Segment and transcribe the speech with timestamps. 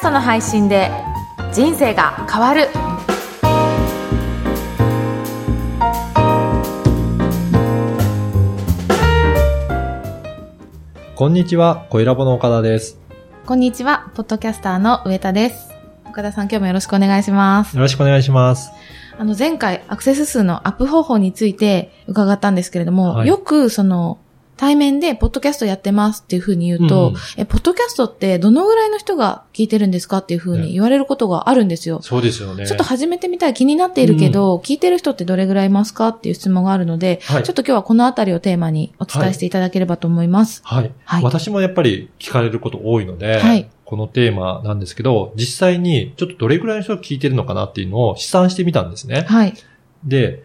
[0.00, 0.90] ストの配信で
[1.52, 2.68] 人生が変わる
[11.14, 12.98] こんにちは、小ラボの岡田です。
[13.44, 15.68] こんにちはポッドキャスターの上田です
[16.06, 18.70] 岡田さん今日もよろしくお願いしますよろしくお願いします。
[19.18, 24.18] あの前回アクセス数のアップ方法について伺ったんですけれども、はいよくその
[24.60, 32.02] 対面でポッドキャストやってますっていうふうに言うと、うんえ、ポッドキャストってどのぐらいの人が聞いてるんですかっていうふうに言われることがあるんですよ。
[32.02, 32.66] そうですよね。
[32.66, 40.60] ちょっと始めてみたい気になっているけど、聞いてる人ってどれぐらいいますかっていう質問があるので、はいちょっと今日はこのあたりをテーマにお伝えしていただければと思います。
[40.62, 49.24] はい、はい私もやっぱり聞かれること多いので、はいこのテーマなんですけど、実際にちょっとどれぐらいの人が聞いてるのかなっていうのを試算してみたんですね。
[49.26, 49.54] はい。
[50.04, 50.44] で、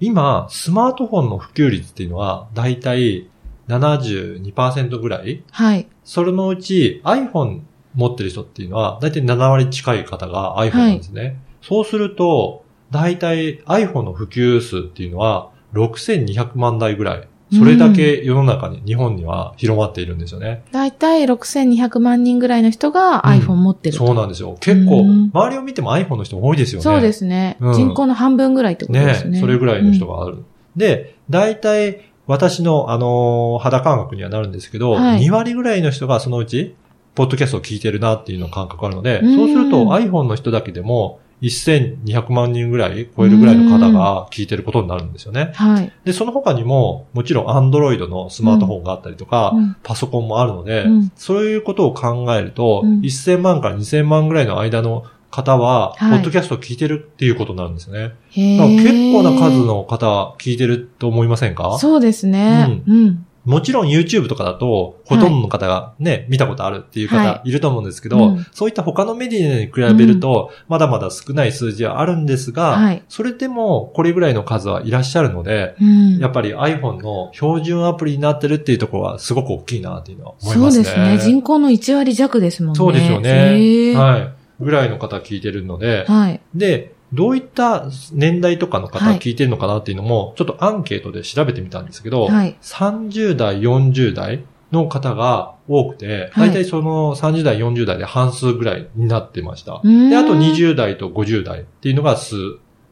[0.00, 3.28] 今、スマートフォンの普及率っていうのは、だいたい
[3.68, 5.42] 72%ぐらい？
[5.50, 5.86] はい。
[6.04, 7.60] それのうち iPhone
[7.94, 11.38] 持ってる人っていうのは、だいたい7割近い方が iPhone なんですね。
[11.62, 17.28] そうすると、だいたい iPhone の普及数っていうのは6200万台ぐらい。
[17.52, 20.64] それだけ世の中に、日本には広まっているんですよね。
[20.72, 24.56] だいたい6200万人ぐらいの人がうん iPhone 持ってると、そうなんですよ。
[24.60, 26.82] 結構、うん周りを見ても iPhone の人も多いですよね。
[26.82, 29.40] そうですね、うん人口の半分ぐらいってことですね。
[29.40, 30.16] それぐらいの人が。
[30.16, 30.38] がある。
[30.76, 35.26] で、大体、私の、あのー肌感覚にはなるんですけど、はい。
[35.26, 36.74] 2割ぐらいの人がそのうち、
[37.14, 39.36] ポッドキャストを聞いてるなっていうの感覚あるので、うん。
[39.36, 45.52] そうすると iPhone の人だけでも、1200万人ぐらい超えるぐらいの方が聞いてることになるんですよね。
[45.54, 45.92] はい。
[46.04, 49.76] で、その他にも、もちろん Android のスマートフォンがあったりとか、うん。
[49.82, 51.12] パソコンもあるので、うん。
[51.16, 53.00] そういうことを考えると、うん。
[53.00, 58.14] 1000万から2000万ぐらいの間の方は、はいポッドキャストを聞いてるっていうことになるんですよね。
[58.30, 59.74] へだから結構な数の。
[59.74, 61.78] の方聞いてると思いませんか？
[61.78, 62.82] そうですね。
[62.86, 63.26] うん。
[63.44, 76.18] もちろん YouTube とかだと、ほとんどの方がね、見たことあるっていうは方いると思うんですけど、うんそういった他のメディアに比べると、まだまだ少ない数字はあるんですが、はいそれでもこれぐらいの数はいらっしゃるので、うん。
[76.18, 80.84] やっぱり iPhone の標準アプリになってるっていうところはすごく大きいなっていうのは思いそうますね。
[80.84, 81.18] ですね。
[81.18, 82.78] 人口の1割弱ですもんね。
[82.78, 83.94] そうですよね。
[83.94, 84.33] はい。
[84.60, 86.40] ぐらいの方聞いてるので、はい。
[86.54, 99.80] で、どういった年代とかの方はい聞いてるのかなっていうのも、ちょっとアンケートで調べてみたんですけど、はい30代、40代の方が多くて、はい大体その30代、40代で半数ぐらいになってました。
[99.82, 102.36] で、あと20代と50代っていうのが数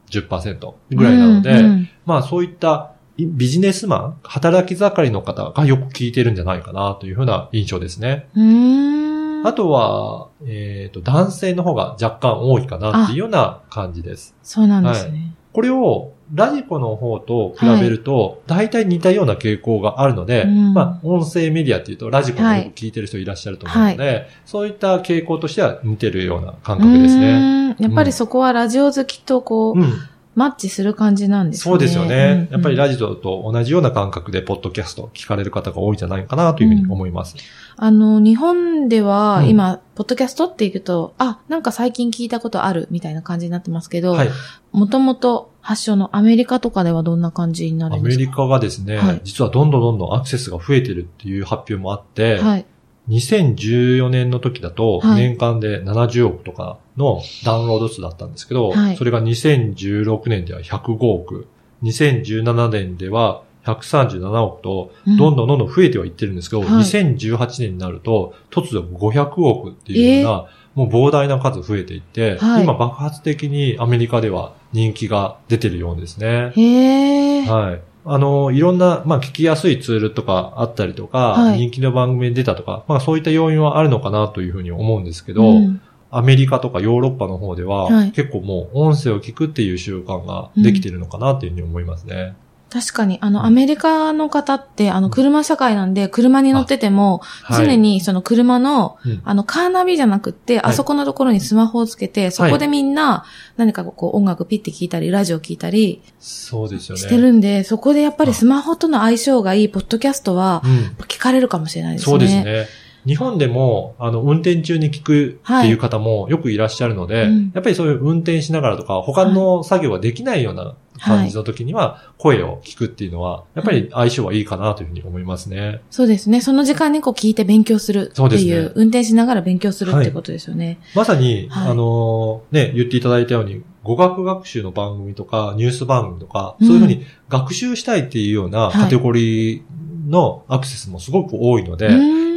[0.09, 8.27] 10%ぐらいなので、うんうんまあそういったいビジネスマン、働き盛りの方がよく聞いてるんじゃないかなというふうな印象ですね。
[8.35, 9.02] うーん。
[9.43, 14.35] あとは、えっ、と、男性の方が若干多いかなっていうような感じです。
[14.43, 15.33] そうなんですね。
[15.51, 27.75] これをラジコの方と比べると、大体似たような傾向があるので、うんまあ、音声メディアっていうと、ラジコもよく聞いてる人いらっしゃると思うので、そういった傾向としては似てるような感覚ですね。
[27.79, 29.93] やっぱりそこはラジオ好きとこう、うん。
[30.35, 31.63] マッチする感じなんですね。
[31.71, 32.47] そうですよね。
[32.51, 37.35] やっぱりラジジオと同じような感覚で、ポッドキャスト聞かれる方が多いんじゃないかなというふうに思います。
[37.75, 44.29] あの、日本ではうん今、ポッドキャストって言うと、あ、なんか最近聞いたことあるみたいな感じになってますけど、はい。
[44.71, 48.19] もともと発祥のアメリカとかではどんな感じになるアんですか？
[48.19, 52.65] メリカがですね、はい実はどんどんどんどんアクセスが増えてるっていう発表もあって、はい。
[53.09, 58.97] 2014年の時だと、はい年間で70億とかのダウンロード数だったんですけど、はい。
[58.97, 61.47] それが2016年では105億、
[61.83, 65.17] 2017年では137億と、うん。
[65.17, 66.69] どんどんどんどん増えてはいってるんですけど、はい。
[66.83, 72.63] 2018年になると、突如500億っていうような、もう膨大な数増えていって、はい。
[72.63, 76.51] 今爆発的にアメリカでは人気が出てるようですね。
[76.55, 77.45] へえ。
[77.45, 77.81] はい。
[78.05, 81.59] あの、いろんな、まあ、聞きやすいツールとかあったりとか、はい。
[81.59, 85.81] 人気の番組に出たとか、まあ、そういった要因はあるのかなというふうに思うんですけど、うん
[86.17, 92.35] アメリカとかヨーロッパの方では、はい結構もう音声を聞くっていう習慣ができてるのかなっていうふうに思いますね。
[92.73, 103.25] 確かに、あの、アメリカの方って、あの、車社会なんで、車に乗ってても、はい常にその車の、うんあの、カーナビじゃなくって、あそこのところにスマホをつけて、そこでみんな、
[103.57, 107.01] 何かこう、音楽ピッて聞いたり、ラジオ聞いたりそうですよね。
[107.01, 110.71] してるんで、そこでやっぱりスマホとの相性がいい、ポッドキャストはう、ん。
[111.05, 112.11] 聞かれるかもしれないですね。
[112.11, 112.65] そうですね。
[113.05, 117.51] 日本でも、あの、運転中に聞くっていう方もよくいらっしゃるので、うん。
[117.53, 125.81] やっぱりそういう運転しながらとか、他の作業ができないような感じの時には、声を聞くっていうのは、やっぱり相性はいいかなというふうに思いますね。
[125.89, 126.41] そうですね。
[126.41, 128.71] その時間にこう聞いて勉強するっていう、そうね。
[128.75, 130.79] 運転しながら勉強するってことですよね。
[130.95, 131.71] まさに、はい。
[131.71, 136.67] あのね、言っていただいたように、語学学習の番組とか、ニュース番組とか、うん。
[136.67, 138.71] そういうふうに学習したいっていうようなはい。
[138.83, 139.61] カテゴリー
[140.05, 141.89] のアクセスもすごく多いので、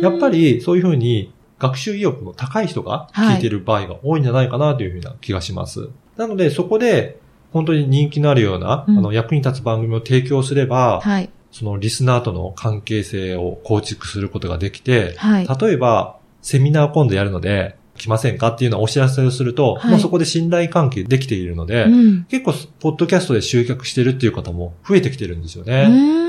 [0.03, 5.89] やっぱ、りそういうふうに学習意欲の高い人が聞いてる場合が多いんじゃないかなというふうな気がします。
[6.17, 7.19] なので、そこで、
[7.53, 11.31] 本当に人気のあるような、うんあの、役に立つ番組を提供すれば、はい。
[11.53, 15.49] そのリスナーとの関係性を構築することができて、はい。
[15.61, 22.25] 例えば、セミナー今度やるので、来ませんかっていうのをお知らせをすると、はいもうそこで信頼関係できているので、うん。
[22.25, 26.26] 結構、ポッドキャストで集客してるっていう方も増えてきてるんですようね。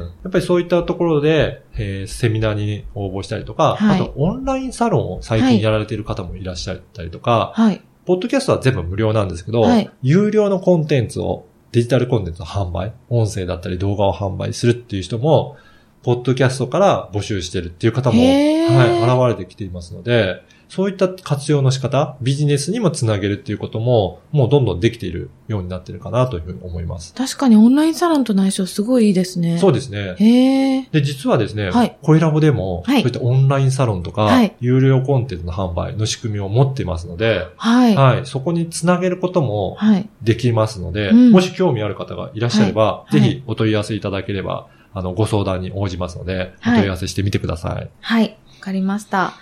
[0.00, 4.00] やっぱりそういったところで、えーセミナーに応募したりとか、はい。
[4.00, 7.82] あとオンラインサロンを最近やられている方もいらっしゃったりとか、はい。
[8.06, 9.90] ポッドキャストは全部無料なんですけど、はい。
[10.02, 15.56] 有料のコンテンツを、デジタルコンテンツの販売、音声だったり動画を販売するっていう人も、
[16.04, 27.14] ポッドキャストから募集してるっていう方も、はい、現れてきていますので、そういった活用の仕方、ビジネスにもつなげるっていうことも、もうどんどんできているようになってるかなというふうに思います。
[27.14, 29.58] 確かにオンラインサロンとの相性すごいいいですね。
[29.58, 30.16] そうですね。
[30.18, 30.88] へえ。
[30.90, 37.94] で、実はですね、はいコイラボでも、はいそういったオンラインサロンとか、はい有料コンテンツの販売の仕組みを持っていますので、はい。
[37.94, 40.08] はい、そこにつなげることもはい。
[40.22, 47.88] できますので、うんもし興味ある方がいらっしゃれば、はいぜひお問い合わせいただければ、あの、ご相談に応じますので、おはい問い合わせしてみてください。
[48.00, 48.30] はい。
[48.30, 49.34] わかりました。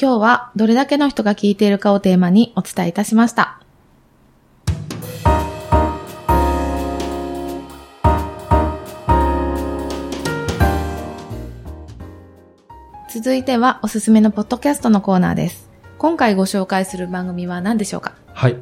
[0.00, 3.60] 今日はどれだけの人が聞いているかをテーマにお伝えいたしました。
[13.12, 15.68] 続いてはおすすめのポッドキャストのコーナーです。
[15.98, 18.14] 今回ご紹介する番組は何でしょうか？
[18.32, 18.56] はい。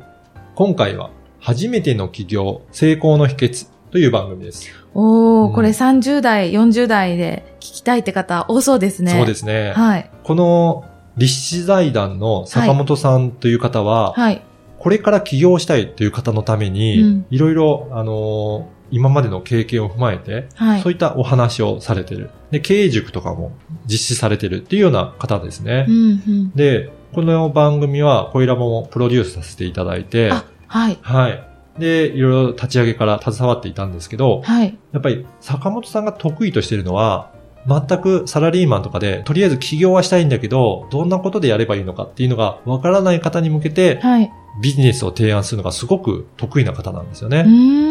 [0.54, 4.70] 今回は、初めての起業、成功の秘訣という番組です。
[4.94, 9.12] おー、うんこれ30代、40代で聞きたいって方多そうですね。
[9.12, 9.74] そうですね。
[9.76, 10.10] はい。
[10.24, 10.84] この、
[11.16, 14.42] 立志財団の坂本さんという方は、はい。
[14.78, 20.80] これから起業したいという方のために、うんいろいろ、あのー今までの経験を踏まえて、はい。
[20.80, 22.30] そういったお話をされてる。
[22.52, 23.52] で、経営塾とかも
[23.86, 25.86] 実施されてるっていうような方ですね。
[25.88, 26.50] うん、うん。
[26.52, 30.98] で、この番組は、コイラボもプロデュースさせていただいて、あ、はい。
[31.02, 31.42] はい。
[31.78, 34.78] で、いろいろ立ち上げから携わっていたんですけど、はい。
[34.92, 37.32] やっぱり坂本さんが得意としてるのは、
[37.68, 44.32] 全くサラリーマンとかで、とりあえず起業はしたいんだけど、どんなことでやればいいのかっていうのがわからない方に向けて、はい。
[44.60, 47.38] ビジネスを提案するのがすごく得意な方なんですよね。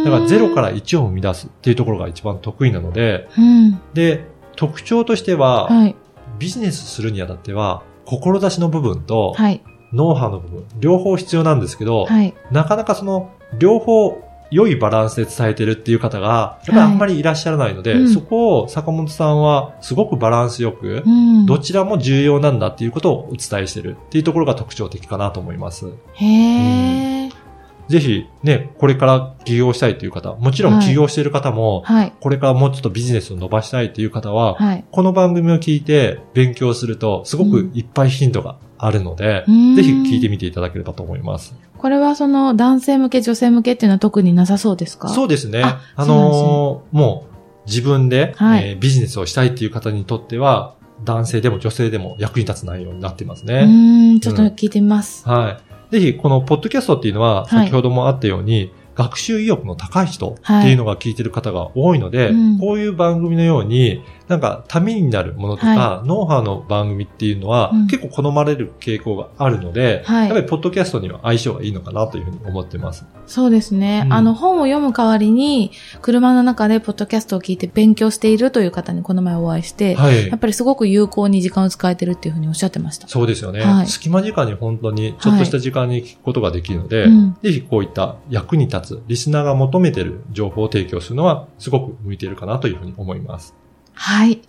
[0.03, 3.79] だから0から1を生み出すっていうところが一番得意なので、うん。
[3.93, 4.25] で、
[4.55, 5.95] 特徴としては、はい。
[6.39, 9.63] ビジネスするにあたっては、志の部分と、はい。
[9.93, 12.33] ノウハウの部分、両方必要なんですけど、はい。
[12.51, 14.17] なかなかその、両方
[14.51, 21.45] 良いバランスで伝えてるっていう方が、やっぱりあんまりいらっしゃらないので、うんそこを坂本さんはすごくバランスよく、うん。
[21.45, 25.87] どちらも重要なんだっていうことをお伝えしてるっていうところが特徴的かなと思います。
[26.13, 27.45] へー。
[27.87, 32.13] ぜひね、これから起業したいという方、もちろん起業している方も、はい。
[32.19, 34.85] これからもうちょっとビジネスを伸ばしたいという方は、はい。
[34.91, 41.55] この番組を聞いて勉強すると、すごくいっぱいヒントがあるので、うんぜひ聞いてみていただければと思います。
[41.77, 45.09] これはその男性向け、女性向けっていうのは特になさそうですか？
[45.09, 45.63] そうですね。
[45.63, 47.35] ああのーもう
[47.67, 53.63] 自分で、はいえービジネスをしたいっていう方にとっては、男性でも女性でも役に立つ内容になってますうね。
[53.63, 55.27] ーん、ちょっと聞いてみます。
[55.27, 55.59] は
[55.91, 55.91] い。
[55.91, 73.05] ぜひ、このポッドキャストっていうのは、はい先ほどもあったように、学習意欲の高い人っていうのが聞いてる方が多いので、うんこういう番組のように、なんか、ためになるものとか、はノウハウの番組っていうのは、うん結構好まれる傾向があるので、はいやっぱりポッドキャストには相性がいいのかなというふうに思ってます。
[73.27, 74.03] そうですね。
[74.05, 80.39] うんあの、本を読む代わりに、車の中でポッドキャストを聞いて勉強しているという方にこの前お会いして、はいやっ。
[80.39, 83.07] ぱりすごく有効に時間を使えてるっていうふうにおっしゃってました。
[83.07, 83.61] そうですよね。
[83.61, 93.55] はい隙間時間に本当にちょっとした時間に聞くことができるので、うんぜひこういった役に立つ、リスナーが求めてる情報を提供するのはすごく向いているかなというふうに思います。
[93.95, 94.41] はい。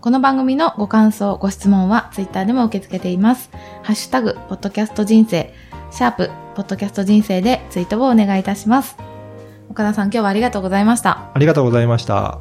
[0.00, 3.50] この番組のご感想、ご質問はツイッターでも受け付けています。
[3.82, 5.54] ハッシュタグ、ポッドキャスト人生、
[5.90, 8.96] シャープ、ポッドキャスト人生でツイートをお願いいたします。
[9.70, 11.30] 岡田さん、今日はありがとうございました。
[11.32, 12.40] ありがとうございました。